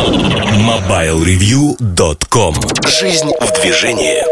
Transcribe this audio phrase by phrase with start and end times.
[0.00, 2.54] MobileReview.com
[2.88, 4.24] Жизнь в движении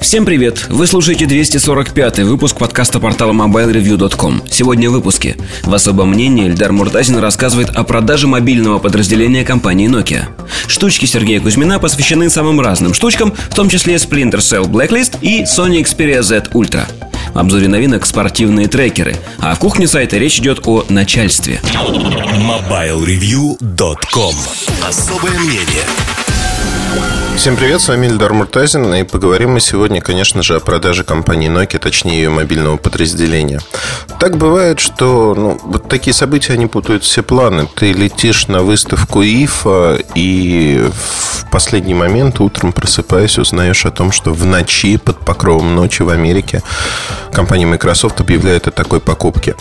[0.00, 0.66] Всем привет!
[0.68, 4.42] Вы слушаете 245 выпуск подкаста портала MobileReview.com.
[4.50, 5.36] Сегодня в выпуске.
[5.62, 10.24] В особом мнении Эльдар Муртазин рассказывает о продаже мобильного подразделения компании Nokia.
[10.66, 15.84] Штучки Сергея Кузьмина посвящены самым разным штучкам, в том числе Splinter Cell Blacklist и Sony
[15.84, 16.88] Xperia Z Ultra.
[17.34, 21.60] Обзоре новинок спортивные трекеры, а в кухне сайта речь идет о начальстве.
[21.62, 24.34] MobileReview.com
[24.86, 25.84] Особое мнение
[27.36, 31.50] Всем привет, с вами Ильдар Муртазин И поговорим мы сегодня, конечно же, о продаже компании
[31.50, 33.60] Nokia Точнее, ее мобильного подразделения.
[34.20, 37.66] Так бывает, что ну, вот такие события, они путают все планы.
[37.74, 44.32] Ты летишь на выставку ИФА И в последний момент утром просыпаясь Узнаешь о том, что
[44.32, 46.62] в ночи, под покровом ночи в Америке
[47.32, 49.56] Компания Microsoft объявляет о такой покупке.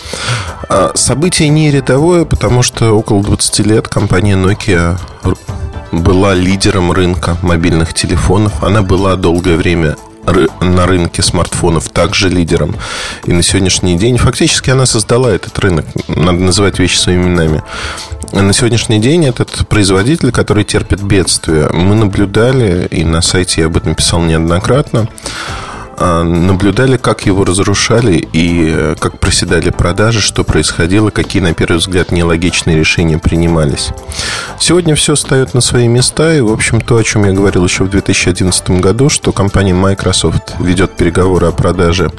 [0.70, 5.00] А Событие не рядовое, потому что около 20 лет компания Nokia
[5.92, 8.64] была лидером рынка мобильных телефонов.
[8.64, 9.96] Она была долгое время
[10.62, 12.76] на рынке смартфонов также лидером.
[13.26, 15.86] И на сегодняшний день фактически она создала этот рынок.
[16.08, 17.62] Надо называть вещи своими именами.
[18.32, 23.78] На сегодняшний день этот производитель, который терпит бедствие, мы наблюдали, и на сайте я об
[23.78, 25.08] этом писал неоднократно,
[25.98, 32.12] наблюдали, как его разрушали и э, как проседали продажи, что происходило, какие, на первый взгляд,
[32.12, 33.90] нелогичные решения принимались.
[34.60, 37.84] Сегодня все встает на свои места, и, в общем, то, о чем я говорил еще
[37.84, 42.12] в 2011 году, что компания Microsoft ведет переговоры о продаже,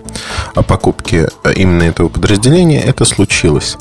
[0.55, 3.79] о покупке э, именно этого подразделения, это случилось.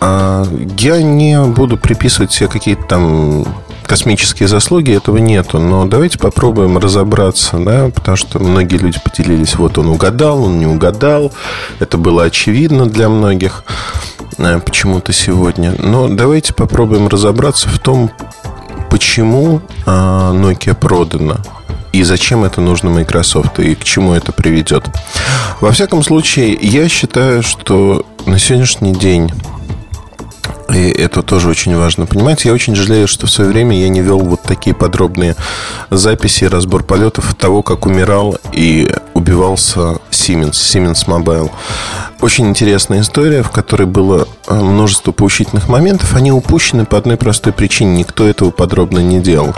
[0.00, 0.46] А,
[0.78, 3.44] я не буду приписывать себе какие-то там
[3.86, 5.58] космические заслуги, этого нету.
[5.58, 10.66] Но давайте попробуем разобраться, да, потому что многие люди поделились, вот он угадал, он не
[10.66, 11.32] угадал.
[11.78, 13.64] Это было очевидно для многих
[14.38, 15.74] э, почему-то сегодня.
[15.78, 18.10] Но давайте попробуем разобраться в том,
[18.90, 21.40] почему а, Nokia продана
[21.92, 24.84] и зачем это нужно Microsoft и к чему это приведет.
[25.60, 29.32] Во всяком случае, я считаю, что на сегодняшний день
[30.76, 32.44] и это тоже очень важно понимать.
[32.44, 35.34] Я очень жалею, что в свое время я не вел вот такие подробные
[35.90, 41.50] записи, разбор полетов того, как умирал и убивался Siemens, Siemens Mobile.
[42.20, 46.14] Очень интересная история, в которой было э, множество поучительных моментов.
[46.14, 47.98] Они упущены по одной простой причине.
[47.98, 49.54] Никто этого подробно не делал.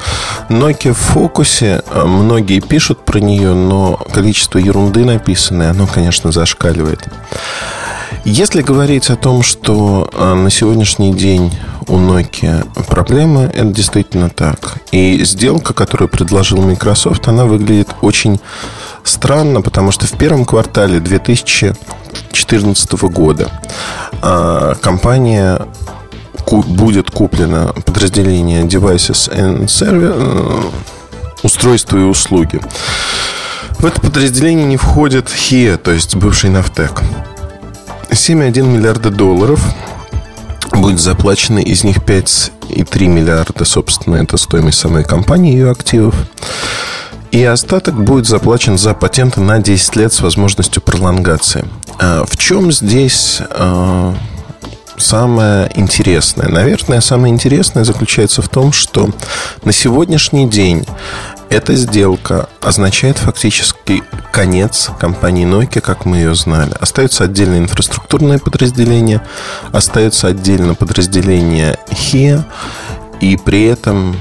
[0.48, 1.82] Nokia в фокусе.
[1.90, 7.08] Э, многие пишут про нее, но количество ерунды написанной, оно, конечно, зашкаливает.
[8.24, 11.52] Если говорить о том, что а, на сегодняшний день
[11.86, 14.78] у Nokia проблемы, это действительно так.
[14.92, 18.40] И сделка, которую предложил Microsoft, она выглядит очень
[19.04, 23.50] странно, потому что в первом квартале 2014 года
[24.22, 25.60] а, компания
[26.50, 30.62] будет куплена подразделение Devices and Service, э,
[31.42, 32.60] устройства и услуги.
[33.78, 37.02] В это подразделение не входит HIA, то есть бывший Нафтек.
[38.10, 39.62] 7,1 миллиарда долларов
[40.72, 46.14] будет заплачено, из них 5,3 миллиарда, собственно, это стоимость самой компании, ее активов.
[47.30, 51.66] И остаток будет заплачен за патенты на 10 лет с возможностью пролонгации.
[51.98, 54.14] А в чем здесь а,
[54.98, 56.48] самое интересное?
[56.48, 59.10] Наверное, самое интересное заключается в том, что
[59.64, 60.84] на сегодняшний день
[61.50, 66.72] эта сделка означает фактически конец компании Nokia, как мы ее знали.
[66.78, 69.22] Остается отдельное инфраструктурное подразделение,
[69.72, 72.44] остается отдельно подразделение HIA,
[73.20, 74.16] и при этом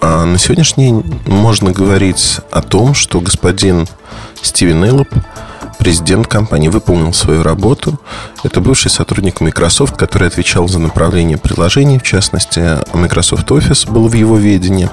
[0.00, 3.88] а, на сегодняшний день можно говорить о том, что господин
[4.42, 5.08] Стивен Эллоп–
[5.86, 8.00] президент компании выполнил свою работу.
[8.42, 14.14] Это бывший сотрудник Microsoft, который отвечал за направление приложений, в частности, Microsoft Office был в
[14.14, 14.90] его ведении.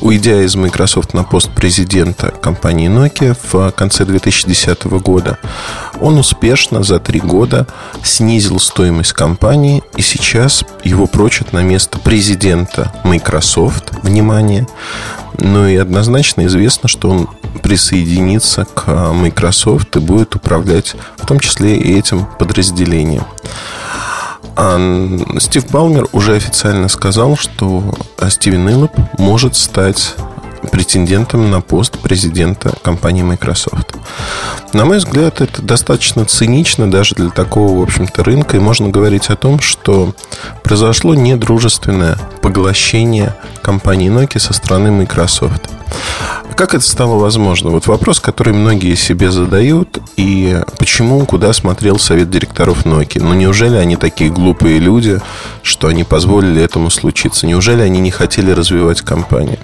[0.00, 5.38] Уйдя из Microsoft на пост президента компании Nokia в конце 2010 года,
[6.00, 7.68] он успешно за три года
[8.02, 13.92] снизил стоимость компании, и сейчас его прочат на место президента Microsoft.
[14.02, 14.66] Внимание!
[15.38, 17.28] Ну и однозначно известно, что он
[17.62, 23.24] присоединится к а, Microsoft и будет управлять в том числе и этим подразделением.
[24.56, 24.76] А
[25.38, 27.94] Стив Балмер уже официально сказал, что
[28.28, 30.16] Стивен Иллоп может стать
[30.72, 33.96] претендентом на пост президента компании Microsoft.
[34.72, 38.56] На мой взгляд, это достаточно цинично даже для такого, в общем-то, рынка.
[38.56, 40.14] И можно говорить о том, что
[40.62, 45.68] произошло недружественное поглощение компании Nokia со стороны Microsoft.
[46.56, 47.68] Как это стало возможно?
[47.70, 49.98] Вот вопрос, который многие себе задают.
[50.16, 53.22] И почему, куда смотрел совет директоров Nokia?
[53.22, 55.20] Ну, неужели они такие глупые люди,
[55.62, 57.46] что они позволили этому случиться?
[57.46, 59.58] Неужели они не хотели развивать компанию?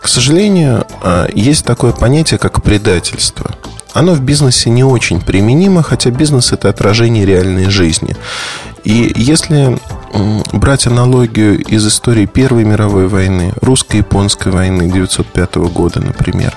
[0.00, 3.52] К сожалению, а, есть такое понятие, как предательство.
[3.92, 8.16] Оно в бизнесе не очень применимо, хотя бизнес– это отражение реальной жизни.
[8.84, 9.78] И если
[10.52, 16.54] брать аналогию из истории Первой мировой войны, русско-японской войны 1905 года, например,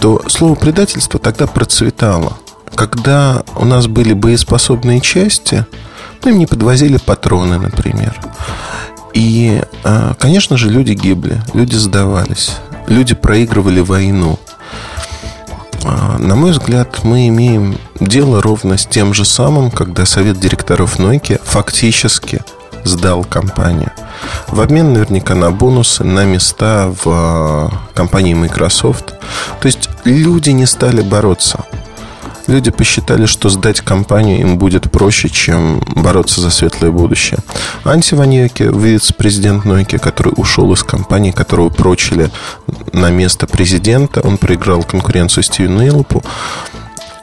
[0.00, 2.38] то слово предательство тогда процветало.
[2.74, 5.64] Когда у нас были боеспособные части,
[6.24, 8.20] ну, им не подвозили патроны, например.
[9.14, 14.38] И, а, конечно же, люди гибли, люди сдавались, люди проигрывали войну.
[15.84, 20.98] А, на мой взгляд, мы имеем дело ровно с тем же самым, когда совет директоров
[20.98, 22.42] Nokia фактически
[22.86, 23.92] сдал компанию.
[24.48, 29.14] В обмен наверняка на бонусы, на места в а, компании Microsoft.
[29.60, 31.64] То есть люди не стали бороться.
[32.46, 37.40] Люди посчитали, что сдать компанию им будет проще, чем бороться за светлое будущее.
[37.82, 42.30] Анти Ваньоки, вице-президент Nokia, который ушел из компании, которого прочили
[42.92, 46.22] на место президента, он проиграл конкуренцию Стивену Илопу,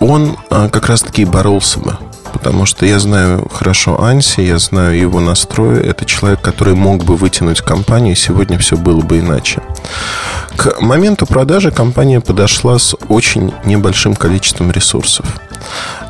[0.02, 1.98] он а, как раз-таки боролся бы
[2.34, 5.82] потому что я знаю хорошо Анси, я знаю его настрой.
[5.82, 9.62] Это человек, который мог бы вытянуть компанию, и сегодня все было бы иначе.
[10.58, 15.26] К моменту продажи компания подошла с очень небольшим количеством ресурсов.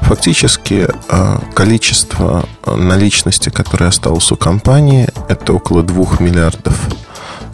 [0.01, 6.79] Фактически а, количество наличности, которое осталось у компании, это около 2 миллиардов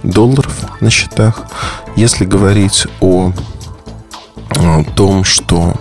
[0.04, 1.44] долларов на счетах.
[1.95, 3.33] Если говорить о
[4.95, 5.74] том, что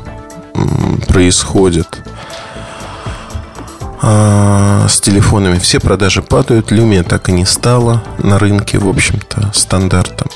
[1.06, 2.02] происходит
[4.00, 5.59] а, с телефонами.
[5.59, 6.73] Все продажи падают.
[6.73, 10.29] Lumia так и не стала на рынке, в общем-то, стандартом.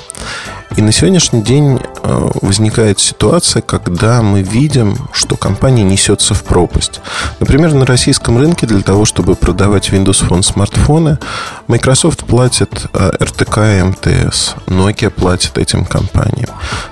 [0.75, 6.99] И на сегодняшний день а, возникает ситуация, когда мы видим, что компания несется в пропасть.
[7.39, 11.19] Например, на российском рынке для того, чтобы продавать Windows Phone смартфоны,
[11.67, 16.49] Microsoft платит RTK и МТС, Nokia платит этим компаниям.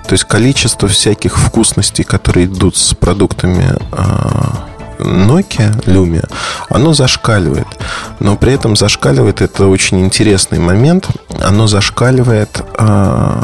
[0.07, 4.67] То есть количество всяких вкусностей, которые идут с продуктами а,
[5.01, 6.29] Nokia Lumia,
[6.69, 7.67] оно зашкаливает.
[8.19, 11.07] Но при этом зашкаливает, это очень интересный момент,
[11.41, 13.43] оно зашкаливает а,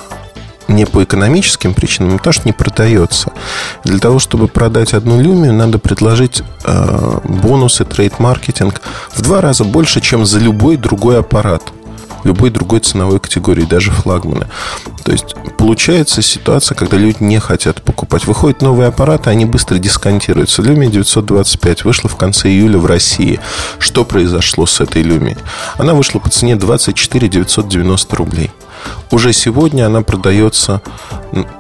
[0.67, 3.31] не по экономическим причинам, а потому что не продается.
[3.83, 8.81] Для того, чтобы продать одну люмию, надо предложить э, бонусы, трейд-маркетинг
[9.11, 11.63] в два раза больше, чем за любой другой аппарат
[12.23, 14.47] любой другой ценовой категории, даже флагманы.
[15.03, 18.25] То есть получается ситуация, когда люди не хотят покупать.
[18.25, 20.61] Выходят новые аппараты, они быстро дисконтируются.
[20.61, 23.39] Lumia 925 вышла в конце июля в России.
[23.79, 25.37] Что произошло с этой Lumia?
[25.77, 28.51] Она вышла по цене 24 990 рублей.
[29.11, 30.81] Уже сегодня она продается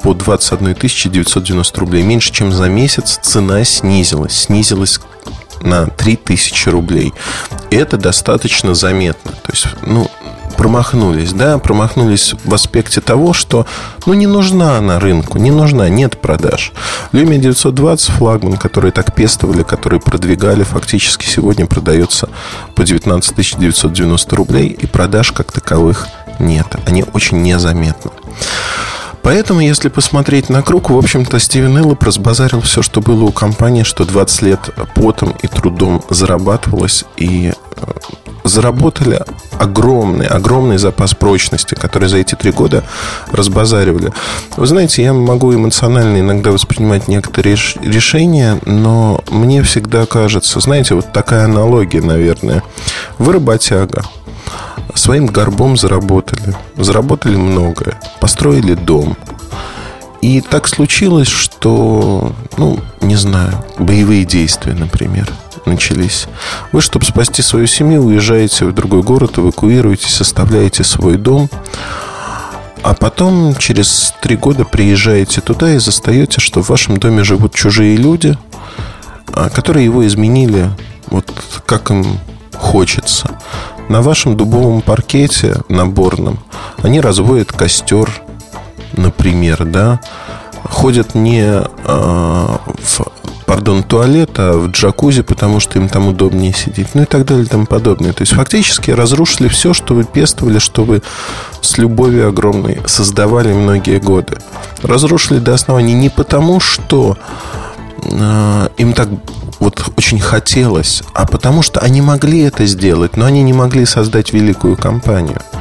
[0.03, 2.03] по 21 990 рублей.
[2.03, 4.43] Меньше, чем за месяц цена снизилась.
[4.43, 4.99] Снизилась
[5.61, 7.13] на 3000 рублей.
[7.71, 9.31] Это достаточно заметно.
[9.31, 10.09] То есть, ну,
[10.57, 13.65] промахнулись, да, промахнулись в аспекте того, что,
[14.05, 16.73] ну, не нужна она рынку, не нужна, нет продаж.
[17.13, 22.29] Lumia 920 флагман, который так пестовали, который продвигали, фактически сегодня продается
[22.75, 26.07] по 19 990 рублей, и продаж как таковых
[26.39, 26.67] нет.
[26.85, 28.11] Они очень незаметны.
[29.27, 33.83] Поэтому, если посмотреть на круг, в общем-то, Стивен Иллоп разбазарил все, что было у компании,
[33.83, 37.91] что 20 лет потом и трудом зарабатывалось, и э,
[38.45, 39.19] заработали
[39.59, 42.85] огромный, огромный запас прочности, который за эти три года
[43.29, 44.13] разбазаривали.
[44.55, 51.11] Вы знаете, я могу эмоционально иногда воспринимать некоторые решения, но мне всегда кажется, знаете, вот
[51.11, 52.63] такая аналогия, наверное.
[53.17, 54.05] Вы работяга,
[54.97, 56.55] своим горбом заработали.
[56.75, 57.99] Заработали многое.
[58.19, 59.15] Построили дом.
[60.21, 65.31] И так случилось, что, ну, не знаю, боевые действия, например–
[65.67, 66.27] начались.
[66.71, 71.49] Вы, чтобы спасти свою семью, уезжаете в другой город, эвакуируетесь, составляете свой дом.
[72.83, 77.97] А потом через три года приезжаете туда и застаете, что в вашем доме живут чужие
[77.97, 78.37] люди,
[79.33, 80.69] а, которые его изменили
[81.07, 81.31] вот
[81.65, 82.19] как им
[82.55, 83.29] хочется.
[83.89, 86.39] На вашем дубовом паркете наборном
[86.81, 88.09] они разводят костер,
[88.93, 90.01] например, да,
[90.63, 93.01] ходят не э, в
[93.47, 97.47] пардон, туалета в джакузи, потому что им там удобнее сидеть, ну и так далее и
[97.47, 98.11] тому подобное.
[98.11, 101.01] То есть фактически разрушили все, что вы пестовали, что вы
[101.61, 104.37] с любовью огромной создавали многие годы.
[104.83, 107.17] Разрушили до основания не потому, что
[108.03, 109.07] э, им так
[109.59, 114.33] вот очень хотелось, а потому что они могли это сделать, но они не могли создать
[114.33, 115.41] великую компанию–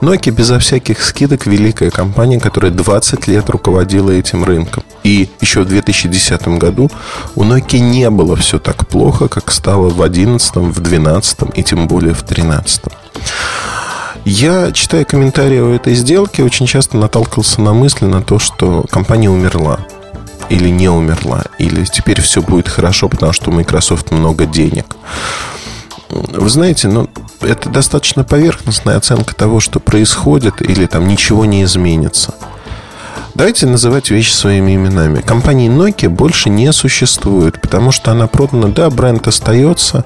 [0.00, 4.84] Nokia безо всяких скидок великая компания, которая 20 лет руководила этим рынком.
[5.02, 6.90] И еще в 2010 году
[7.34, 11.88] у Nokia не было все так плохо, как стало в 2011, в 2012 и тем
[11.88, 12.82] более в 2013.
[14.26, 19.28] Я, читая комментарии о этой сделке, очень часто наталкивался на мысли на то, что компания
[19.30, 19.80] умерла
[20.48, 24.96] или не умерла, или теперь все будет хорошо, потому что у Microsoft много денег.
[26.10, 27.08] Вы знаете, ну,
[27.40, 32.34] это достаточно поверхностная оценка того, что происходит, или там ничего не изменится.
[33.34, 35.20] Давайте называть вещи своими именами.
[35.20, 40.04] Компании Nokia больше не существует, потому что она продана, да, бренд остается,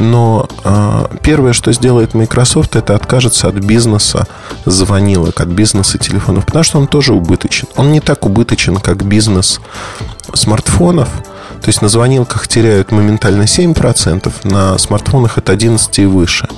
[0.00, 4.26] но э, первое, что сделает Microsoft, это откажется от бизнеса
[4.64, 7.68] звонилок, от бизнеса телефонов, потому что он тоже убыточен.
[7.76, 9.60] Он не так убыточен, как бизнес
[10.32, 11.08] смартфонов.
[11.60, 16.48] То есть на звонилках теряют моментально 7%, на смартфонах это 11 и выше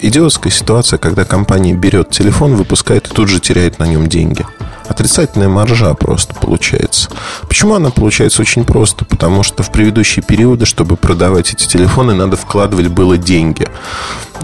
[0.00, 4.46] идиотская ситуация, когда компания берет телефон, выпускает и тут же теряет на нем деньги.
[4.88, 7.10] Отрицательная маржа просто получается.
[7.48, 9.04] Почему она получается очень просто?
[9.04, 13.66] Потому что в предыдущие периоды, чтобы продавать эти телефоны, надо вкладывать было деньги.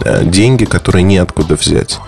[0.03, 1.99] Э, деньги, которые неоткуда взять.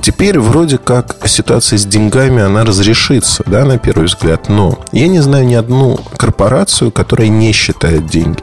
[0.00, 4.48] Теперь вроде как ситуация с деньгами, она разрешится, да, на первый взгляд.
[4.48, 8.42] Но я не знаю ни одну корпорацию, которая не считает деньги.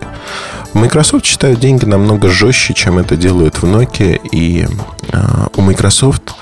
[0.73, 4.19] Microsoft считают деньги намного жестче, чем это делают в Nokia.
[4.31, 4.67] И
[5.11, 5.17] э,
[5.55, 6.33] у Microsoft,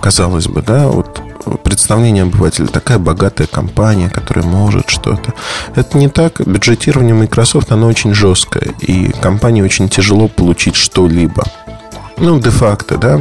[0.00, 1.20] казалось бы, да, вот
[1.62, 5.34] представление обывателя такая богатая компания, которая может что-то.
[5.74, 6.40] Это не так.
[6.46, 8.74] Бюджетирование Microsoft, оно очень жесткое.
[8.80, 11.44] И компании очень тяжело получить что-либо.
[12.16, 13.20] Ну, де-факто, да,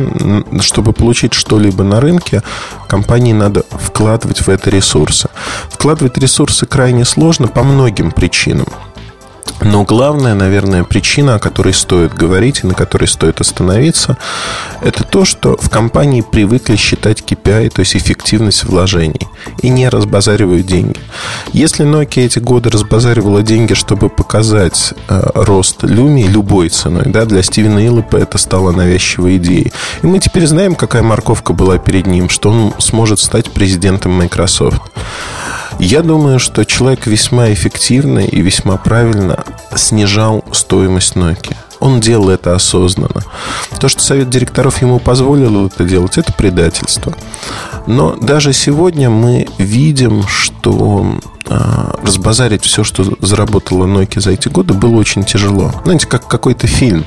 [0.62, 2.44] чтобы получить что-либо на рынке,
[2.88, 5.30] компании надо вкладывать в это ресурсы.
[5.70, 8.68] Вкладывать ресурсы крайне сложно по многим причинам.
[9.62, 14.18] Но главная, наверное, причина, о которой стоит говорить и на которой стоит остановиться,
[14.82, 19.28] это то, что в компании привыкли считать KPI, то есть эффективность вложений,
[19.62, 21.00] и не разбазаривают деньги.
[21.54, 27.44] Если Nokia эти годы разбазаривала деньги, чтобы показать э, рост Люми любой ценой, да, для
[27.44, 29.72] Стивена Иллопа это стало навязчивой идеей.
[30.02, 34.82] И мы теперь знаем, какая морковка была перед ним, что он сможет стать президентом Microsoft.
[35.80, 39.44] Я думаю, что человек весьма эффективно и весьма правильно
[39.76, 41.56] снижал стоимость Nokia.
[41.80, 43.24] Он делал это осознанно.
[43.80, 47.14] То, что совет директоров ему позволил это делать, это предательство.
[47.88, 54.74] Но даже сегодня мы видим, что а, разбазарить все, что заработала Nokia за эти годы,
[54.74, 55.74] было очень тяжело.
[55.84, 57.06] Знаете, как какой-то фильм.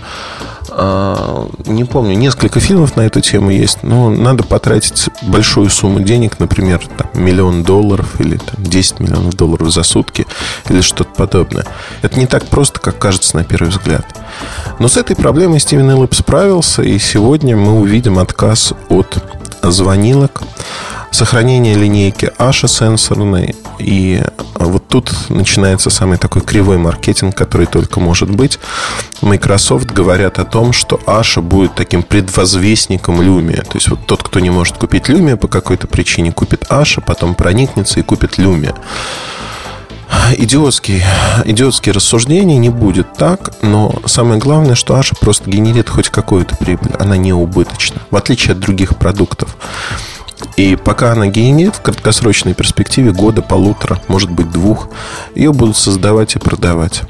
[0.78, 6.38] А, не помню, несколько фильмов на эту тему есть, но надо потратить большую сумму денег,
[6.38, 10.26] например, там, миллион долларов или там, 10 миллионов долларов за сутки
[10.68, 11.64] или что-то подобное.
[12.02, 14.04] Это не так просто, как кажется на первый взгляд.
[14.78, 19.16] Но с этой проблемой Стивен Эллип справился, и сегодня мы увидим отказ от
[19.62, 20.42] звонилок
[21.16, 23.56] сохранение линейки Аша сенсорной.
[23.78, 24.22] И
[24.54, 28.58] вот тут начинается самый такой кривой маркетинг, который только может быть.
[29.22, 33.62] Microsoft говорят о том, что Аша будет таким предвозвестником Lumia.
[33.64, 37.34] То есть вот тот, кто не может купить Lumia по какой-то причине, купит Аша, потом
[37.34, 38.76] проникнется и купит Lumia.
[40.36, 41.02] Идиотские,
[41.46, 46.92] идиотские рассуждения не будет так, но самое главное, что Аша просто генерит хоть какую-то прибыль.
[46.98, 49.56] Она не убыточна, в отличие от других продуктов.
[50.56, 54.88] И пока она генерит в краткосрочной перспективе года, полутора, может быть двух,
[55.34, 57.02] ее будут создавать и продавать.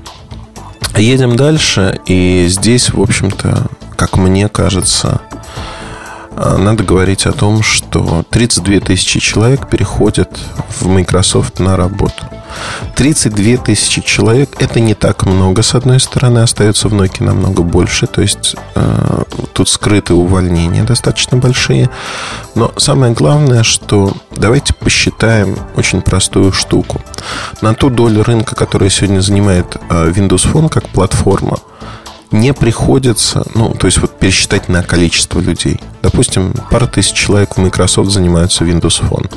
[0.96, 3.66] Едем дальше, и здесь, в общем-то,
[3.96, 5.20] как мне кажется,
[6.36, 10.38] надо говорить о том, что 32 тысячи человек переходят
[10.80, 12.24] в Microsoft на работу.
[12.94, 18.06] 32 тысячи человек– это не так много, с одной стороны, остается в Nokia намного больше,
[18.06, 21.90] то есть э, тут скрытые увольнения достаточно большие.
[22.54, 27.00] Но самое главное, что давайте посчитаем очень простую штуку.
[27.60, 31.58] На ту долю рынка, которая сегодня занимает э, Windows Phone как платформа,
[32.30, 35.80] не приходится, ну, то есть вот пересчитать на количество людей.
[36.02, 39.30] Допустим, пара тысяч человек в Microsoft занимаются Windows Phone.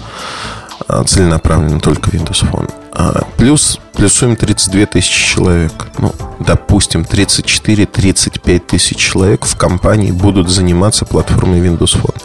[0.88, 2.72] А, целенаправленно только Windows Phone.
[2.93, 5.72] А, плюс, плюсуем 32 тысячи человек.
[5.98, 12.19] Ну, допустим, 34-35 тысяч человек в компании будут заниматься платформой Windows Phone.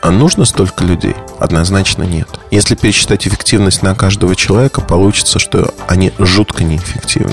[0.00, 1.16] А нужно столько людей?
[1.38, 2.28] Однозначно нет.
[2.50, 7.32] Если пересчитать эффективность на каждого человека, получится, что они жутко неэффективны.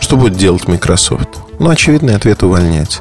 [0.00, 1.28] Что будет делать Microsoft?
[1.58, 3.00] Ну, очевидный ответ– увольнять.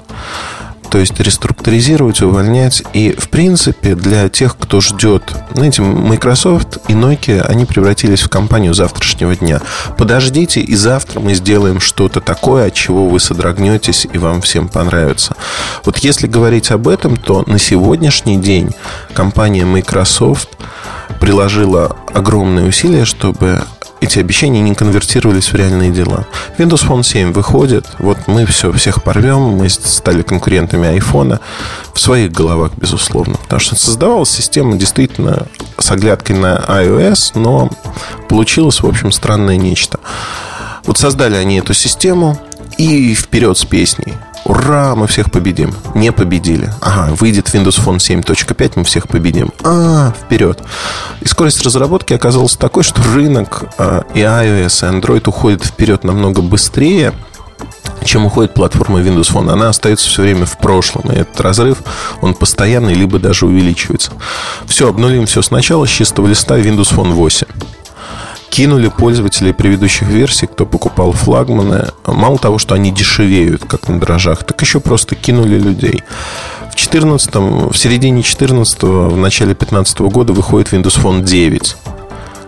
[0.94, 2.84] То есть реструктуризировать, увольнять.
[2.94, 5.24] И, в принципе, для тех, кто ждет,
[5.56, 9.60] знаете, Microsoft и Nokia, они превратились в компанию завтрашнего дня.
[9.98, 15.36] Подождите, и завтра мы сделаем что-то такое, от чего вы содрогнетесь, и вам всем понравится.
[15.84, 18.70] Вот если говорить об этом, то на сегодняшний день
[19.16, 20.50] компания Microsoft
[21.20, 23.64] приложила огромные усилия, чтобы
[24.04, 26.28] эти обещания не конвертировались в реальные дела.
[26.58, 31.40] Windows Phone 7 выходит, вот мы все, всех порвем, мы стали конкурентами iPhone
[31.94, 33.38] в своих головах, безусловно.
[33.38, 37.70] Потому что создавалась система действительно с оглядкой на iOS, но
[38.28, 40.00] получилось, в общем, странное нечто.
[40.86, 42.38] Вот создали они эту систему
[42.78, 44.14] и вперед с песней.
[44.46, 45.74] Ура, мы всех победим.
[45.96, 46.70] Не победили.
[46.82, 49.52] Ага, выйдет Windows Phone 7.5, мы всех победим.
[49.64, 50.62] А, вперед.
[51.22, 56.42] И скорость разработки оказалась такой, что рынок а, и iOS, и Android уходит вперед намного
[56.42, 57.14] быстрее,
[58.04, 59.52] чем уходит платформа Windows Phone.
[59.52, 61.10] Она остается все время в прошлом.
[61.12, 61.78] И этот разрыв,
[62.22, 64.12] он постоянный, либо даже увеличивается.
[64.66, 67.48] Все, обнулим все сначала с чистого листа Windows Phone 8
[68.54, 71.88] кинули пользователей предыдущих версий, кто покупал флагманы.
[72.06, 76.04] Мало того, что они дешевеют, как на дрожжах, так еще просто кинули людей.
[76.72, 81.76] В 14 в середине 14 в начале 15 года выходит Windows Phone 9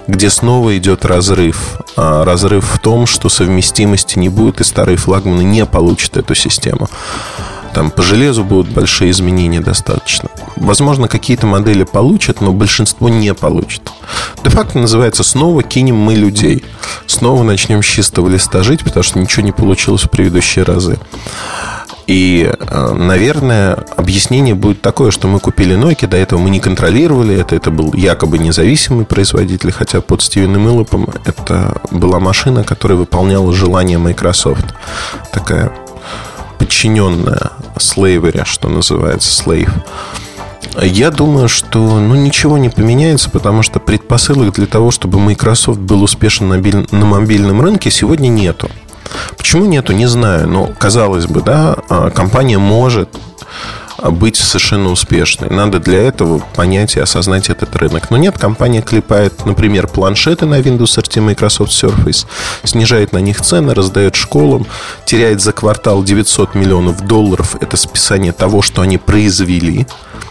[0.08, 1.80] где снова идет разрыв.
[1.98, 6.88] А разрыв в том, что совместимости не будет, и старые флагманы не получат эту систему.
[7.76, 10.30] Там по железу будут большие изменения достаточно.
[10.56, 13.92] Возможно, какие-то модели получат, но большинство не получат.
[14.46, 16.64] Де-факто называется «Снова кинем мы людей».
[17.06, 20.98] Снова начнем с чистого листа жить, потому что ничего не получилось в предыдущие разы.
[22.08, 27.36] И, э, наверное, объяснение будет такое, что мы купили Nokia, до этого мы не контролировали
[27.36, 33.52] это, это был якобы независимый производитель, хотя под Стивеном Иллопом это была машина, которая выполняла
[33.54, 34.66] желание Microsoft.
[35.34, 35.74] Такая
[36.58, 39.74] подчиненная слейвере, что называется, слейв.
[40.82, 46.04] Я думаю, что ну, ничего не поменяется, потому что предпосылок для того, чтобы Microsoft был
[46.04, 48.70] успешен на, на мобильном рынке, сегодня нету.
[49.38, 50.50] Почему нету, не знаю.
[50.50, 53.10] Но, казалось бы, да, а, компания может
[54.02, 55.50] быть совершенно успешной.
[55.50, 58.10] Надо для этого понять и осознать этот рынок.
[58.10, 62.26] Но нет, компания клепает, например, планшеты на Windows RT Microsoft Surface,
[62.64, 64.66] снижает на них цены, раздает школам,
[65.06, 67.56] теряет за квартал 900 миллионов долларов.
[67.62, 69.86] Это списание того, что они произвели.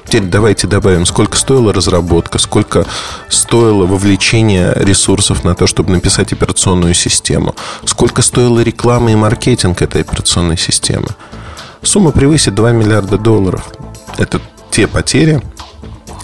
[0.07, 2.87] Теперь давайте добавим, сколько стоила разработка, сколько
[3.29, 10.03] стоило вовлечение ресурсов на то, чтобы написать операционную систему, сколько стоила реклама и маркетинг этой
[10.03, 11.09] операционной системы.
[11.85, 13.73] Сумма превысит 2 миллиарда долларов.
[14.19, 15.41] Это те потери,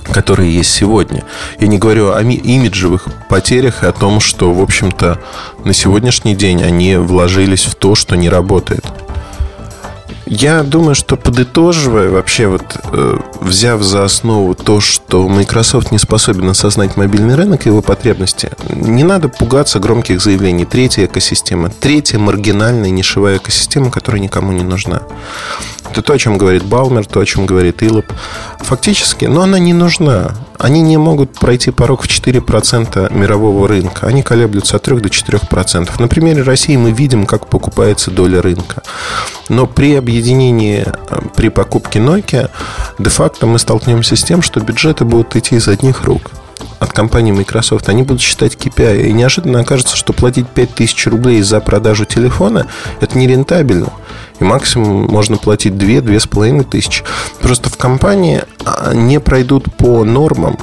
[0.05, 1.25] которые есть сегодня.
[1.59, 5.21] Я не говорю о имиджевых потерях и о том, что, в общем-то,
[5.65, 8.85] на сегодняшний день они вложились в то, что не работает.
[10.31, 12.63] Я думаю, что подытоживая, вообще вот
[12.93, 18.53] э, взяв за основу то, что Microsoft не способен осознать мобильный рынок и его потребности,
[18.69, 20.65] не надо пугаться громких заявлений.
[20.65, 25.03] Третья экосистема, третья маргинальная нишевая экосистема, которая никому не нужна.
[25.91, 28.07] Это то, о чем говорит Балмер, то, о чем говорит Илоп.
[28.61, 30.37] Фактически, но она не нужна.
[30.61, 34.07] Они не могут пройти порог в 4% мирового рынка.
[34.07, 35.91] Они колеблются от 3 до 4%.
[35.99, 38.83] На примере России мы видим, как покупается доля рынка.
[39.49, 42.51] Но при объединении, э, при покупке Nokia,
[42.99, 46.31] де-факто мы столкнемся с тем, что бюджеты будут идти из одних рук
[46.79, 49.09] от компании Microsoft, они будут считать KPI.
[49.09, 52.67] И неожиданно окажется, что платить 5000 рублей за продажу телефона–
[53.01, 53.93] это нерентабельно.
[54.41, 57.05] И максимум можно платить 2-2,5 тысячи.
[57.41, 60.59] Просто в компании а, не пройдут по нормам,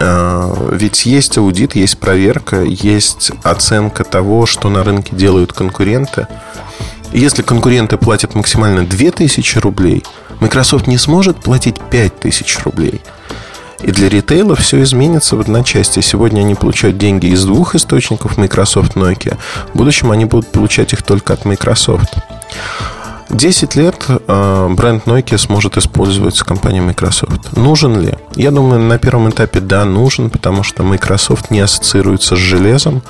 [0.00, 6.26] а, ведь есть аудит, есть проверка, есть оценка того, что на рынке делают конкуренты.
[7.12, 10.04] Если конкуренты платят максимально 2000 рублей,
[10.40, 13.02] Microsoft не сможет платить 5000 рублей.
[13.82, 16.02] И для ритейла все изменится в одночасье.
[16.02, 19.38] Сегодня они получают деньги из двух источников Microsoft Nokia.
[19.72, 22.14] В будущем они будут получать их только от Microsoft.
[23.30, 27.56] 10 лет э, бренд Nokia сможет использовать компания Microsoft.
[27.56, 28.14] Нужен ли?
[28.34, 33.02] Я думаю, на первом этапе да, нужен, потому что Microsoft не ассоциируется с железом.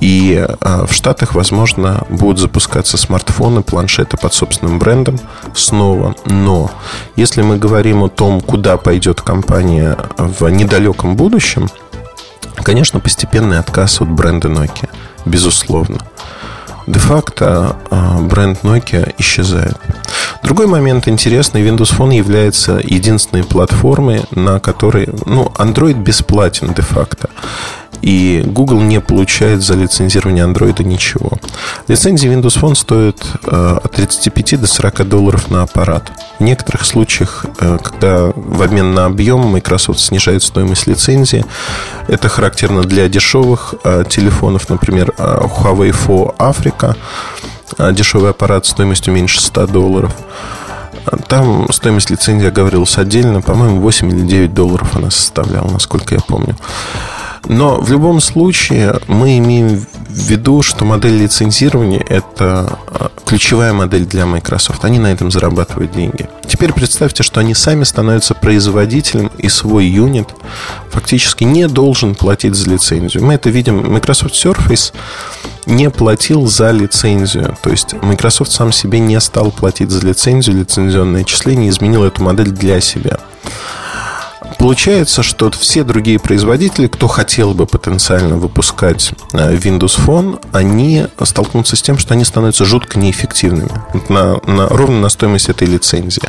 [0.00, 5.18] И э, в Штатах, возможно, будут запускаться смартфоны, планшеты под собственным брендом
[5.54, 6.14] снова.
[6.24, 6.70] Но
[7.16, 11.68] если мы говорим о том, куда пойдет компания в недалеком будущем,
[12.62, 14.88] конечно, постепенный отказ от бренда Nokia,
[15.24, 15.98] безусловно
[16.86, 19.76] де-факто а, бренд Nokia исчезает.
[20.42, 21.62] Другой момент интересный.
[21.62, 25.08] Windows Phone является единственной платформой, на которой...
[25.26, 27.30] Ну, Android бесплатен де-факто.
[28.02, 31.30] И Google не получает за лицензирование Android ничего.
[31.86, 36.10] Лицензия Windows Phone стоит э, от 35 до 40 долларов на аппарат.
[36.38, 41.44] В некоторых случаях, э, когда в обмен на объем Microsoft снижает стоимость лицензии,
[42.08, 46.96] это характерно для дешевых э, телефонов, например, Huawei Phone Africa,
[47.92, 50.12] дешевый аппарат стоимостью меньше 100 долларов.
[51.28, 56.56] Там стоимость лицензии оговорилась отдельно, по-моему, 8 или 9 долларов она составляла, насколько я помню.
[57.48, 64.04] Но в любом случае мы имеем в виду, что модель лицензирования– это а, ключевая модель
[64.04, 64.84] для Microsoft.
[64.84, 66.28] Они на этом зарабатывают деньги.
[66.46, 70.28] Теперь представьте, что они сами становятся производителем, и свой юнит
[70.90, 73.24] фактически не должен платить за лицензию.
[73.24, 73.92] Мы это видим.
[73.92, 74.92] Microsoft Surface
[75.66, 77.56] не платил за лицензию.
[77.62, 82.50] То есть Microsoft сам себе не стал платить за лицензию, лицензионное числение изменил эту модель
[82.50, 83.18] для себя.
[84.58, 91.76] Получается, что все другие производители, кто хотел бы потенциально выпускать э, Windows Phone, они столкнутся
[91.76, 93.70] с тем, что они становятся жутко неэффективными
[94.08, 96.22] на, на, ровно на стоимость этой лицензии.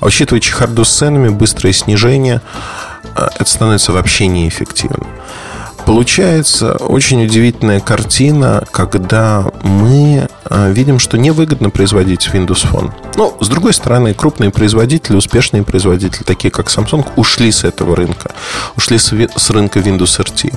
[0.00, 2.40] А учитывая чехарду с ценами, быстрое снижение,
[3.16, 5.06] э, это становится вообще неэффективным.
[5.86, 12.92] Получается очень удивительная картина, когда мы э, видим, что невыгодно производить Windows Phone.
[13.16, 18.32] Но, с другой стороны, крупные производители, успешные производители, такие как Samsung, ушли с этого рынка.
[18.76, 20.52] Ушли с рынка Windows RT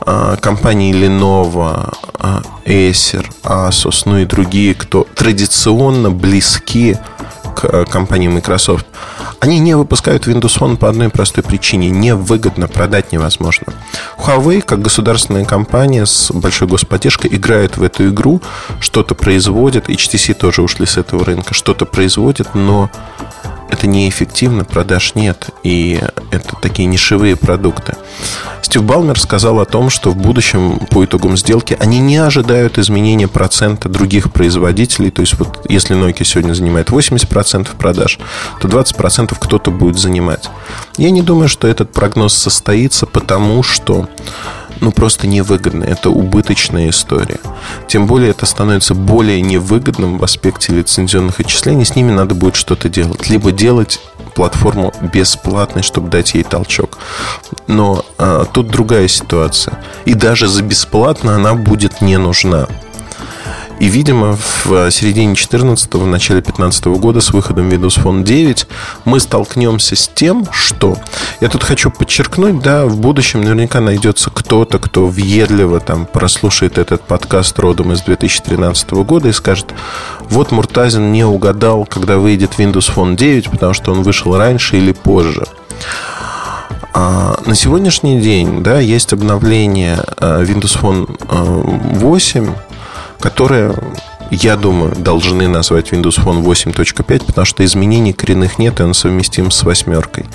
[0.00, 6.96] а, компании Lenovo, а, Acer, Asus, ну и другие, кто традиционно близки
[7.56, 8.86] к э, компании Microsoft,
[9.40, 11.90] они не выпускают Windows Phone по одной простой причине.
[11.90, 13.72] Невыгодно, продать невозможно.
[14.18, 18.42] Huawei, как государственная компания с большой господдержкой, играет в эту игру,
[18.80, 22.90] что-то производит, HTC тоже ушли с этого рынка, что-то производит, но
[23.70, 26.00] это неэффективно, продаж нет, и
[26.30, 27.96] это такие нишевые продукты.
[28.62, 33.28] Стив Балмер сказал о том, что в будущем по итогам сделки они не ожидают изменения
[33.28, 35.10] процента других производителей.
[35.10, 38.18] То есть, вот если Nokia сегодня занимает 80% продаж,
[38.60, 40.50] то 20% кто-то будет занимать.
[40.96, 44.08] Я не думаю, что этот прогноз состоится, потому что
[44.80, 45.84] ну, просто невыгодно.
[45.84, 47.40] Это убыточная история.
[47.88, 51.84] Тем более это становится более невыгодным в аспекте лицензионных отчислений.
[51.84, 53.28] С ними надо будет что-то делать.
[53.28, 54.00] Либо делать
[54.34, 56.98] платформу бесплатной, чтобы дать ей толчок.
[57.66, 59.78] Но а, тут другая ситуация.
[60.04, 62.68] И даже за бесплатно она будет не нужна.
[63.78, 68.66] И, видимо, в середине 14 в начале 15 года с выходом Windows Phone 9
[69.04, 70.96] мы столкнемся с тем, что...
[71.40, 77.02] Я тут хочу подчеркнуть, да, в будущем наверняка найдется кто-то, кто въедливо там прослушает этот
[77.02, 79.74] подкаст родом из 2013 года и скажет,
[80.30, 84.92] вот Муртазин не угадал, когда выйдет Windows Phone 9, потому что он вышел раньше или
[84.92, 85.44] позже.
[86.98, 92.52] А на сегодняшний день, да, есть обновление э, Windows Phone 8, э,
[93.20, 93.74] которые,
[94.30, 99.50] я думаю, должны назвать Windows Phone 8.5, потому что изменений коренных нет, и он совместим
[99.50, 100.26] с восьмеркой.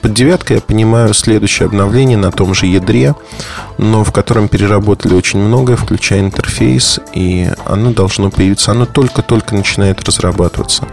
[0.00, 3.14] Под девяткой я понимаю следующее обновление на том же ядре,
[3.78, 10.02] но в котором переработали очень многое, включая интерфейс, и оно должно появиться, оно только-только начинает
[10.04, 10.86] разрабатываться.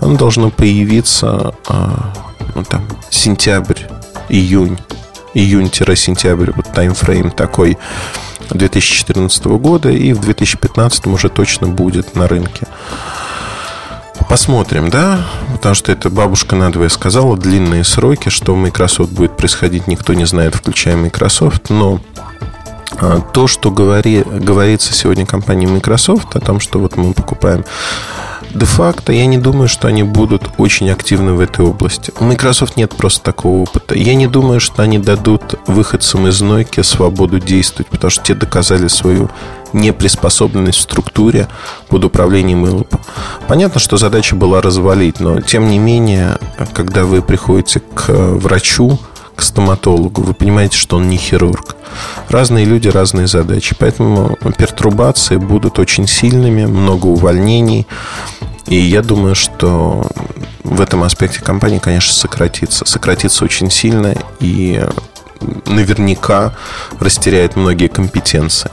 [0.00, 2.12] Оно должно появиться а,
[2.54, 3.82] ну, там, сентябрь,
[4.28, 4.78] июнь,
[5.34, 7.76] июнь-сентябрь, вот таймфрейм такой
[8.54, 12.66] 2014 года и в 2015 уже точно будет на рынке.
[14.28, 15.26] Посмотрим, да?
[15.52, 20.24] Потому что это бабушка надвое сказала, длинные сроки, что в Microsoft будет происходить, никто не
[20.24, 22.00] знает, включая Microsoft, но
[22.98, 27.64] а, то, что говори, говорится сегодня компанией Microsoft о том, что вот мы покупаем
[28.56, 32.12] де-факто я не думаю, что они будут очень активны в этой области.
[32.18, 33.94] У Microsoft нет просто такого опыта.
[33.94, 38.88] Я не думаю, что они дадут выходцам из Nokia свободу действовать, потому что те доказали
[38.88, 39.30] свою
[39.72, 41.48] неприспособленность в структуре
[41.88, 42.96] под управлением ИЛП.
[43.46, 46.38] Понятно, что задача была развалить, но тем не менее,
[46.72, 48.98] когда вы приходите к врачу,
[49.34, 51.76] к стоматологу, вы понимаете, что он не хирург.
[52.28, 53.76] Разные люди, разные задачи.
[53.78, 57.86] Поэтому пертурбации будут очень сильными, много увольнений.
[58.66, 60.06] И я думаю, что
[60.64, 62.84] в этом аспекте компания, конечно, сократится.
[62.84, 64.84] Сократится очень сильно и
[65.66, 66.54] наверняка
[66.98, 68.70] растеряет многие компетенции.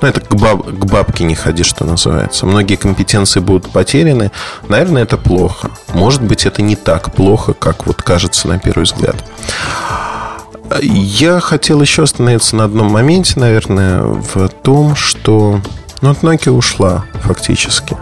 [0.00, 2.46] Ну, это к, баб, к бабке не ходи, что называется.
[2.46, 4.30] Многие компетенции будут потеряны.
[4.68, 5.70] Наверное, это плохо.
[5.92, 9.16] Может быть, это не так плохо, как вот кажется на первый взгляд.
[10.80, 15.60] Я хотел еще остановиться на одном моменте, наверное, в том, что
[16.00, 17.96] ну, вот Nokia ушла фактически.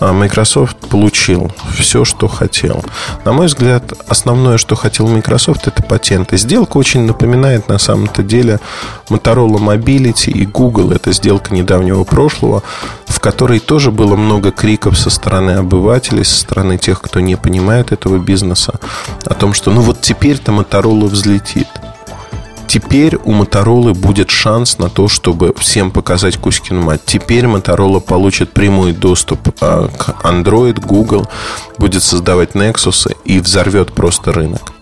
[0.00, 2.84] А Microsoft получил все, что хотел.
[3.24, 6.36] На мой взгляд, основное, что хотел Microsoft, это патенты.
[6.36, 8.60] Сделка очень напоминает на самом-то деле
[9.08, 10.92] Motorola Mobility и Google.
[10.92, 12.62] Это сделка недавнего прошлого,
[13.06, 17.92] в которой тоже было много криков со стороны обывателей, со стороны тех, кто не понимает
[17.92, 18.74] этого бизнеса,
[19.24, 21.68] о том, что ну вот теперь-то Motorola взлетит–
[22.66, 27.00] Теперь у Моторолы будет шанс на то, чтобы всем показать Кузькину мать.
[27.06, 31.28] Теперь Моторола получит прямой доступ а, к Android, Google,
[31.78, 34.72] будет создавать Nexus и взорвет просто рынок.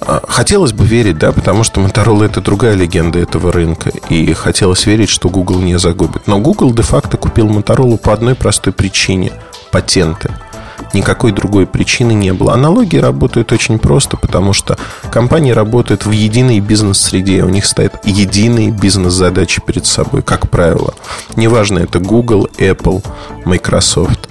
[0.00, 3.90] А, хотелось бы верить, да, потому что Motorola это другая легенда этого рынка.
[4.08, 6.26] И хотелось верить, что Google не загубит.
[6.26, 9.32] Но Google де-факто купил Motorola по одной простой причине–
[9.70, 10.30] патенты–
[10.92, 12.54] Никакой другой причины не было.
[12.54, 14.78] Аналогии работают очень просто, потому что
[15.10, 17.44] компании работают в единой бизнес-среде.
[17.44, 20.94] У них стоят единые бизнес-задачи перед собой, как правило.
[21.36, 23.04] Неважно, это Google, Apple,
[23.44, 24.28] Microsoft.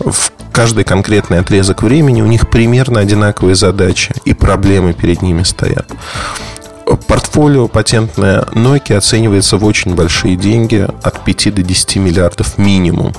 [0.00, 5.86] В каждый конкретный отрезок времени у них примерно одинаковые задачи и проблемы перед ними стоят.
[7.06, 13.14] Портфолио патентное Nokia оценивается в очень большие деньги, от 5 до 10 миллиардов минимум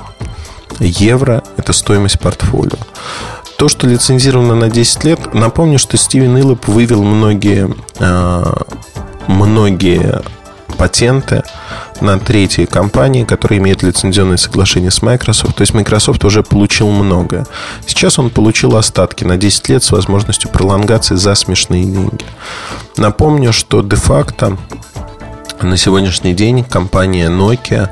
[0.80, 2.78] евро– это стоимость портфолио.
[3.58, 8.64] То, что лицензировано на 10 лет, напомню, что Стивен Иллоп вывел многие, а,
[9.28, 10.22] многие
[10.78, 11.44] патенты
[12.02, 15.56] на третьи компании, которые имеют лицензионные соглашения с Microsoft.
[15.56, 17.46] То есть Microsoft уже получил многое.
[17.86, 22.26] Сейчас он получил остатки на 10 лет с возможностью пролонгации за смешные деньги.
[22.98, 24.58] Напомню, что де-факто
[25.62, 27.90] на сегодняшний день компания Nokia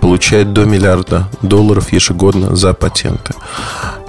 [0.00, 3.34] получает до миллиарда долларов ежегодно за патенты.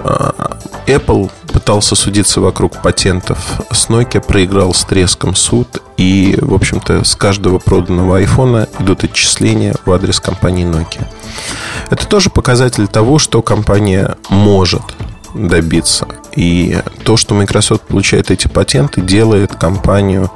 [0.03, 7.03] А, Apple пытался судиться вокруг патентов с Nokia, проиграл с треском суд, и, в общем-то,
[7.03, 11.05] с каждого проданного айфона идут отчисления в адрес компании Nokia.
[11.89, 14.81] Это тоже показатель того, что компания может
[15.33, 16.07] добиться.
[16.35, 20.31] И то, что Microsoft получает эти патенты, делает компанию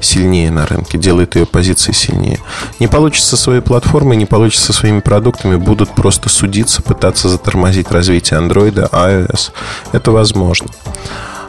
[0.00, 2.38] сильнее на рынке, делает ее позиции сильнее.
[2.80, 8.90] Не получится своей платформой, не получится своими продуктами, будут просто судиться, пытаться затормозить развитие Android,
[8.90, 9.52] iOS.
[9.92, 10.68] Это возможно.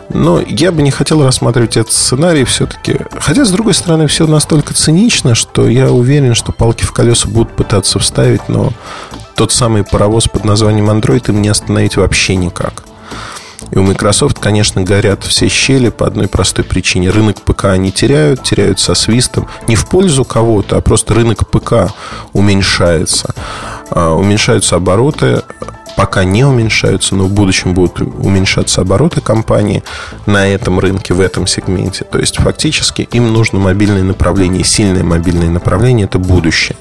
[0.10, 3.00] Но я бы не хотел рассматривать этот сценарий все-таки.
[3.20, 7.56] Хотя, с другой стороны, все настолько цинично, что я уверен, что палки в колеса будут
[7.56, 8.72] пытаться вставить, но
[9.36, 12.84] тот самый паровоз под названием Android им не остановить вообще никак.
[13.72, 17.10] И у Microsoft, конечно, горят все щели по одной простой причине.
[17.10, 19.48] Рынок ПК они теряют, теряют со свистом.
[19.68, 21.92] Не в пользу кого-то, а просто рынок ПК
[22.34, 23.34] уменьшается.
[23.90, 25.42] А, уменьшаются обороты,
[25.96, 29.84] пока не уменьшаются, но в будущем будут уменьшаться обороты компании
[30.26, 32.06] на этом рынке, в этом сегменте.
[32.06, 36.78] То есть, фактически, им нужно мобильное направление, сильное мобильное направление– это будущее.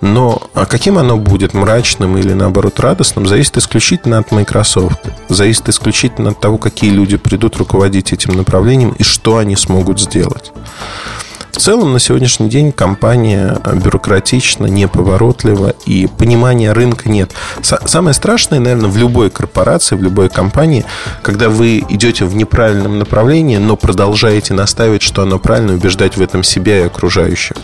[0.00, 5.00] Но а каким оно будет, мрачным или наоборот радостным, зависит исключительно от Microsoft.
[5.28, 10.52] Зависит исключительно от того, какие люди придут руководить этим направлением и что они смогут сделать.
[11.56, 17.32] В целом, на сегодняшний день компания бюрократична, неповоротлива, и понимания рынка нет.
[17.62, 20.84] Самое страшное, наверное, в любой корпорации, в любой компании,
[21.22, 26.42] когда вы идете в неправильном направлении, но продолжаете настаивать, что оно правильно, убеждать в этом
[26.42, 27.56] себя и окружающих.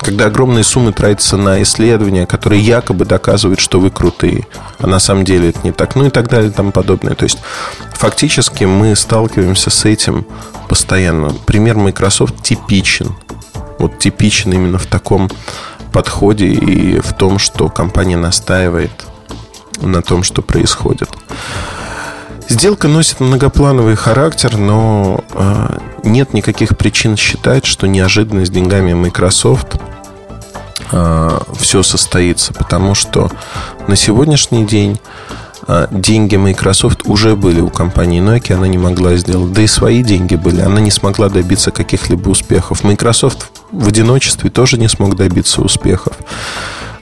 [0.00, 4.48] Когда огромные суммы тратятся на исследования, которые якобы доказывают, что вы крутые,
[4.80, 7.14] а на самом деле это не так, ну и так далее и тому подобное.
[7.14, 7.38] То есть,
[7.92, 10.26] фактически мы сталкиваемся с этим
[10.68, 11.30] постоянно.
[11.46, 13.14] Пример Microsoft типичен.
[13.80, 15.30] Вот типичен именно в таком
[15.92, 18.92] подходе и в том, что компания настаивает
[19.80, 21.08] на том, что происходит.
[22.48, 29.76] Сделка носит многоплановый характер, но э, нет никаких причин считать, что неожиданно с деньгами Microsoft
[30.90, 33.30] э, все состоится, потому что
[33.88, 35.00] на сегодняшний день
[35.66, 39.52] а, деньги Microsoft уже были у компании Nokia, она не могла сделать.
[39.52, 42.82] Да и свои деньги были, она не смогла добиться каких-либо успехов.
[42.82, 46.16] Microsoft в одиночестве тоже не смог добиться успехов.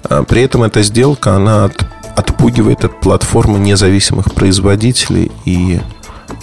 [0.05, 1.71] А, при этом эта сделка, она
[2.17, 5.81] отпугивает от платформы независимых производителей и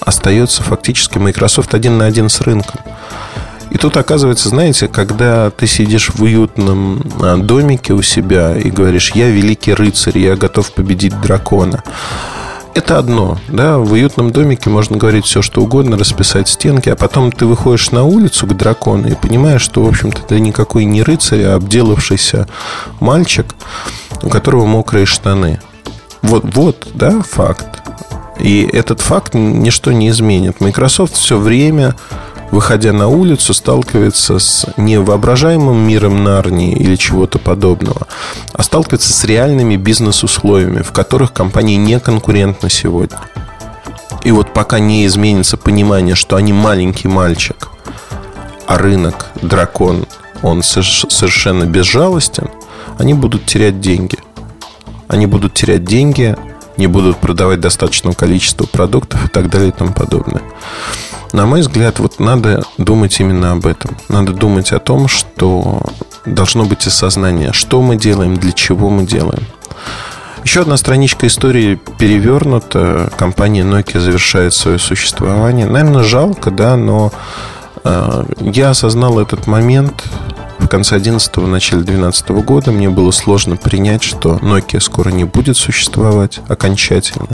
[0.01, 2.79] остается фактически Microsoft один на один с рынком.
[3.71, 9.11] И тут оказывается, знаете, когда ты сидишь в уютном а, домике у себя и говоришь,
[9.11, 11.83] я великий рыцарь, я готов победить дракона.
[12.75, 17.31] Это одно, да, в уютном домике можно говорить все, что угодно, расписать стенки, а потом
[17.31, 21.43] ты выходишь на улицу к дракону и понимаешь, что, в общем-то, ты никакой не рыцарь,
[21.43, 22.49] а обделавшийся
[22.99, 23.55] мальчик,
[24.21, 25.61] у которого мокрые штаны.
[26.21, 27.65] Вот, вот, да, факт.
[28.41, 30.59] И этот факт ничто не изменит.
[30.59, 31.95] Microsoft все время
[32.51, 38.07] выходя на улицу, сталкивается с невоображаемым миром Нарнии или чего-то подобного,
[38.53, 43.19] а сталкивается с реальными бизнес-условиями, в которых компании не конкурентны сегодня.
[44.23, 47.69] И вот пока не изменится понимание, что они маленький мальчик,
[48.65, 50.05] а рынок, дракон,
[50.41, 52.49] он совершенно безжалостен,
[52.97, 54.17] они будут терять деньги.
[55.07, 56.35] Они будут терять деньги,
[56.77, 60.41] не будут продавать достаточное количество продуктов и так далее и тому подобное.
[61.31, 63.97] На мой взгляд, вот надо думать именно об этом.
[64.09, 65.81] Надо думать о том, что
[66.25, 69.43] должно быть осознание, что мы делаем, для чего мы делаем.
[70.43, 73.11] Еще одна страничка истории перевернута.
[73.17, 75.65] Компания Nokia завершает свое существование.
[75.65, 77.11] Наверное, жалко, да, но
[77.83, 80.03] э, я осознал этот момент
[80.59, 82.71] в конце 11 начале 12 года.
[82.71, 87.27] Мне было сложно принять, что Nokia скоро не будет существовать окончательно.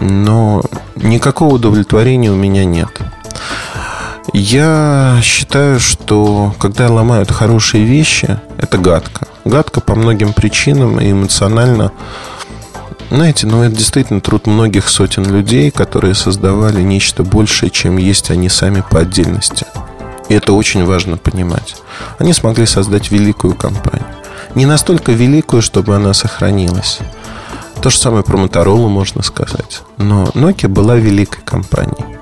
[0.00, 0.62] Но
[0.96, 2.90] никакого удовлетворения у меня нет.
[4.32, 9.26] Я считаю, что когда ломают хорошие вещи, это гадко.
[9.44, 11.92] Гадко по многим причинам и эмоционально.
[13.10, 18.50] Знаете, ну это действительно труд многих сотен людей, которые создавали нечто большее, чем есть они
[18.50, 19.66] сами по отдельности.
[20.28, 21.76] И это очень важно понимать.
[22.18, 24.06] Они смогли создать великую компанию.
[24.54, 26.98] Не настолько великую, чтобы она сохранилась.
[27.82, 29.82] То же самое про Motorola можно сказать.
[29.96, 32.18] Но Nokia была великой компанией.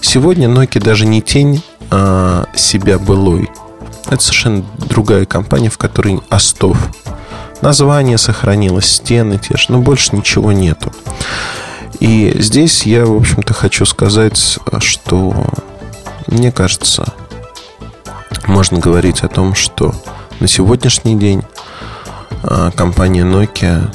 [0.00, 3.50] Сегодня Nokia даже не тень а, себя былой.
[4.06, 6.78] Это совершенно другая компания, в которой Астов.
[7.60, 10.92] Название сохранилось, стены те же, но больше ничего нету.
[12.00, 15.34] И здесь я, в общем-то, хочу сказать, что
[16.28, 17.12] мне кажется,
[18.48, 19.94] можно говорить о том, что
[20.40, 21.42] на сегодняшний день
[22.42, 23.94] а, компания Nokia,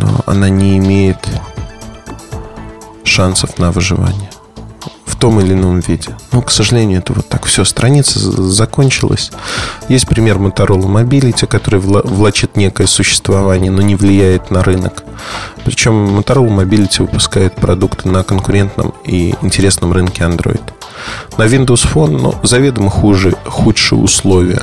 [0.00, 1.18] но она не имеет
[3.04, 4.30] шансов на выживание
[5.24, 6.14] том или ином виде.
[6.32, 7.64] Но, к сожалению, это вот так все.
[7.64, 9.30] Страница закончилась.
[9.88, 15.02] Есть пример Motorola Mobility, который влачит некое существование, но не влияет на рынок.
[15.64, 20.60] Причем Motorola Mobility выпускает продукты на конкурентном и интересном рынке Android.
[21.36, 24.62] На Windows Phone ну, заведомо хуже, худшие условия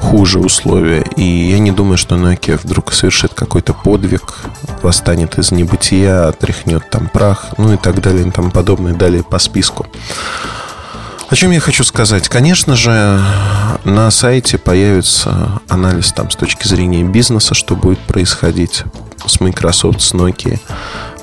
[0.00, 1.04] хуже условия.
[1.16, 4.22] И я не думаю, что Nokia вдруг совершит какой-то подвиг,
[4.82, 9.38] восстанет из небытия, отряхнет там прах, ну и так далее, и тому подобное, далее по
[9.38, 9.86] списку.
[11.28, 12.28] О чем я хочу сказать?
[12.28, 13.20] Конечно же,
[13.84, 18.82] на сайте появится анализ там с точки зрения бизнеса, что будет происходить
[19.24, 20.58] с Microsoft, с Nokia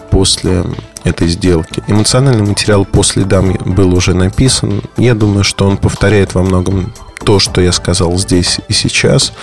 [0.09, 0.63] после
[1.09, 1.83] этой сделки.
[1.87, 4.81] Эмоциональный материал по следам был уже написан.
[4.97, 6.93] Я думаю, что он повторяет во многом
[7.23, 9.33] то, что я сказал здесь и сейчас.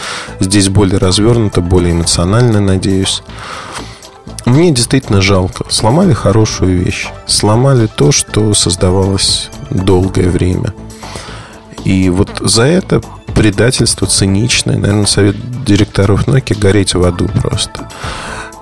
[0.40, 3.22] Здесь более развернуто, более эмоционально, надеюсь.
[4.46, 5.64] Мне действительно жалко.
[5.70, 7.08] Сломали хорошую вещь.
[7.26, 10.74] Сломали то, что создавалось долгое время.
[11.84, 13.00] И вот за это
[13.34, 17.88] предательство циничное, наверное, совет директоров Nokia гореть в аду просто.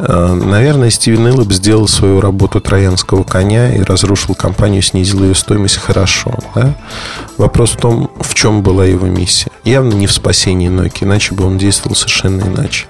[0.05, 5.77] Э, наверное, Стивен Иллоп сделал свою работу троянского коня и разрушил компанию, снизил ее стоимость
[5.77, 6.35] хорошо.
[6.57, 6.75] Да?
[7.39, 9.51] Вопрос в том, в чем была его миссия.
[9.65, 12.87] Явно не в спасении Nokia, иначе бы он действовал совершенно иначе.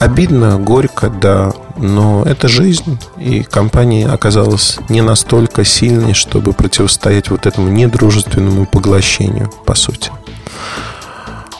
[0.00, 7.46] Обидно, горько, да, но это жизнь, и компания оказалась не настолько сильной, чтобы противостоять вот
[7.46, 10.10] этому недружественному поглощению, по сути.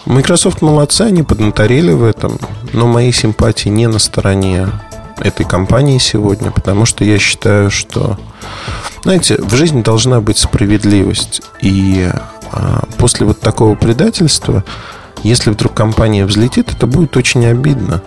[0.07, 2.38] Microsoft молодцы, они поднаторели в этом,
[2.73, 4.69] но мои симпатии не на стороне
[5.19, 8.19] этой компании сегодня, потому что я считаю, что,
[9.05, 11.43] знаете, в жизни должна быть справедливость.
[11.61, 12.11] И
[12.51, 14.65] а, после вот такого предательства,
[15.23, 18.03] если вдруг компания взлетит, это будет очень обидно.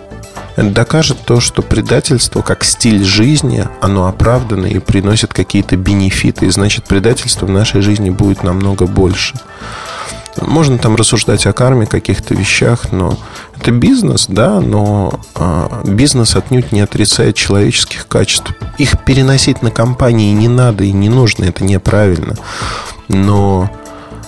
[0.56, 6.46] Это докажет то, что предательство как стиль жизни, оно оправдано и приносит какие-то бенефиты.
[6.46, 9.34] И значит, предательство в нашей жизни будет намного больше.
[10.40, 13.18] Можно там рассуждать о карме, каких-то вещах, но
[13.56, 18.52] это бизнес, да, но э, бизнес отнюдь не отрицает человеческих качеств.
[18.78, 22.36] Их переносить на компании не надо и не нужно, это неправильно.
[23.08, 23.70] Но,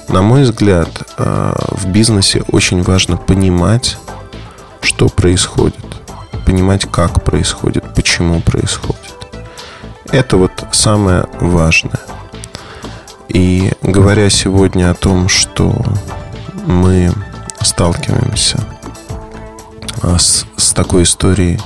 [0.09, 3.99] на мой взгляд, э, в бизнесе очень важно понимать,
[4.81, 5.85] что происходит,
[6.47, 8.99] понимать, как происходит, почему происходит.
[10.11, 12.01] Это вот самое важное.
[13.28, 15.74] И говоря сегодня о том, что
[16.66, 17.12] мы
[17.60, 18.58] сталкиваемся
[20.02, 21.58] а, с, с такой историей,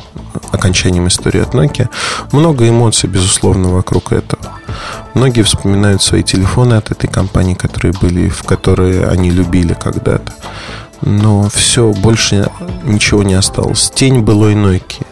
[0.51, 1.89] окончанием истории от Nokia,
[2.33, 4.43] много эмоций, безусловно, вокруг этого.
[5.15, 10.33] Многие вспоминают свои телефоны от этой компании, которые были, в которые они любили когда-то.
[11.03, 12.51] Но все, больше
[12.85, 13.91] ничего не осталось.
[13.95, 15.07] Тень былой Nokia,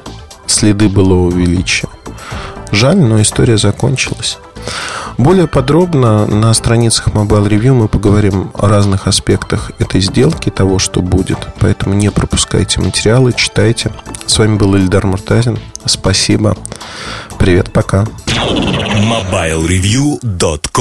[0.46, 1.88] следы былого величия.
[2.72, 4.38] Жаль, но история закончилась.
[5.18, 11.03] Более подробно на страницах Mobile Review мы поговорим о разных аспектах этой сделки, того, что
[11.03, 11.38] будет.
[11.59, 13.93] Поэтому не пропускайте материалы, читайте.
[14.26, 15.59] С вами был Ильдар Муртазин.
[15.84, 16.57] Спасибо.
[17.39, 18.07] Привет, пока.
[18.26, 20.80] MobileReview.com